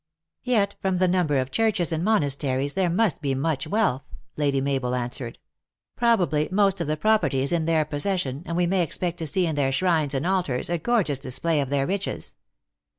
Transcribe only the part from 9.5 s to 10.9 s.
their shrines and altars a